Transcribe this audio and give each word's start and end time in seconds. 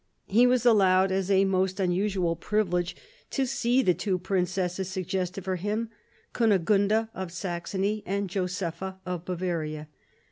He 0.25 0.47
was 0.47 0.65
allowed, 0.65 1.11
as 1.11 1.29
a 1.29 1.45
most 1.45 1.79
unusual 1.79 2.35
privilege, 2.35 2.95
to 3.29 3.45
see 3.45 3.83
the 3.83 3.93
two 3.93 4.17
princesses 4.17 4.89
suggested 4.89 5.43
for 5.43 5.57
him, 5.57 5.91
Kunegunda 6.33 7.09
of 7.13 7.31
Saxony 7.31 8.01
and 8.07 8.27
Josepha 8.27 8.97
of 9.05 9.25
Bavaria. 9.25 9.89